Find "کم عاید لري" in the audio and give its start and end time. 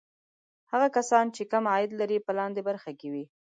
1.51-2.17